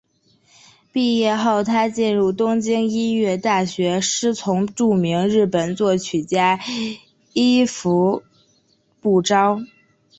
[0.91, 6.59] 毕业后她进入东京音乐大学师从著名日本作曲家
[7.33, 8.23] 伊福
[8.99, 9.59] 部昭。